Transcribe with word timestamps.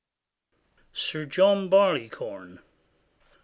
SIR 0.93 1.27
JOHN 1.27 1.69
BARLEYCORN. 1.69 2.63